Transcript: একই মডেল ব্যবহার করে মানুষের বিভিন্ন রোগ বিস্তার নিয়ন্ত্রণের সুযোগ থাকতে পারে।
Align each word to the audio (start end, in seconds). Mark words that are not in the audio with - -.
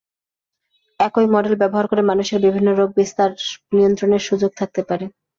একই 0.99 1.27
মডেল 1.33 1.55
ব্যবহার 1.61 1.85
করে 1.87 2.01
মানুষের 2.03 2.39
বিভিন্ন 2.45 2.69
রোগ 2.71 2.89
বিস্তার 2.97 3.29
নিয়ন্ত্রণের 3.73 4.23
সুযোগ 4.27 4.51
থাকতে 4.59 4.81
পারে। 4.89 5.05